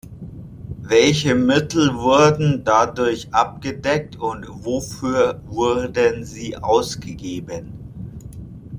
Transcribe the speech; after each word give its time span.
Welche 0.81 1.35
Mittel 1.35 1.93
wurden 1.93 2.63
dadurch 2.63 3.31
abgedeckt 3.35 4.15
und 4.15 4.47
wofür 4.49 5.39
wurden 5.45 6.25
sie 6.25 6.57
ausgegeben? 6.57 7.77